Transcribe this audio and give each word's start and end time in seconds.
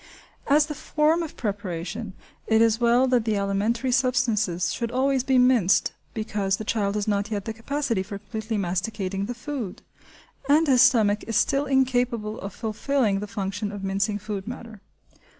As 0.47 0.65
for 0.65 0.69
the 0.73 0.79
form 0.79 1.21
of 1.21 1.37
preparation, 1.37 2.13
it 2.47 2.59
is 2.59 2.81
well 2.81 3.05
that 3.09 3.23
the 3.23 3.35
alimentary 3.37 3.91
substances 3.91 4.73
should 4.73 4.89
always 4.89 5.23
be 5.23 5.37
minced, 5.37 5.91
because 6.15 6.57
the 6.57 6.63
child 6.63 6.95
has 6.95 7.07
not 7.07 7.29
yet 7.29 7.45
the 7.45 7.53
capacity 7.53 8.01
for 8.01 8.17
completely 8.17 8.57
masticating 8.57 9.27
the 9.27 9.35
food, 9.35 9.83
and 10.49 10.65
his 10.65 10.81
stomach 10.81 11.23
is 11.27 11.35
still 11.35 11.67
incapable 11.67 12.39
of 12.41 12.51
fulfilling 12.51 13.19
the 13.19 13.27
function 13.27 13.71
of 13.71 13.83
mincing 13.83 14.17
food 14.17 14.47
matter. 14.47 14.81